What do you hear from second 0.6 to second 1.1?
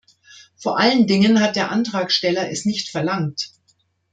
allen